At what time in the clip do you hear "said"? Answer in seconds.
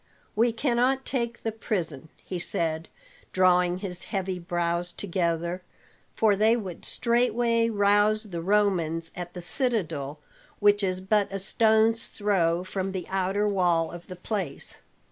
2.39-2.89